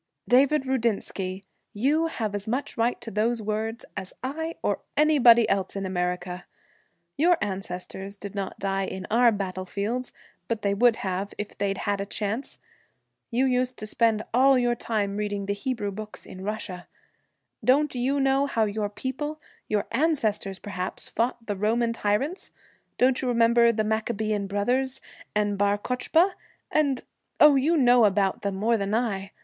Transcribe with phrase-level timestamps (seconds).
[0.27, 1.43] 'David Rudinsky,
[1.75, 5.85] you have as much a right to those words as I or anybody else in
[5.85, 6.47] America.
[7.17, 10.11] Your ancestors did not die on our battlefields,
[10.47, 12.57] but they would have if they'd had a chance.
[13.29, 16.87] You used to spend all your time reading the Hebrew books, in Russia.
[17.63, 21.09] Don't you know how your people your ancestors, perhaps!
[21.09, 22.49] fought the Roman tyrants?
[22.97, 24.99] Don't you remember the Maccabean brothers,
[25.35, 26.31] and Bar Kochba,
[26.71, 27.03] and
[27.39, 29.29] oh, you know about them more than I!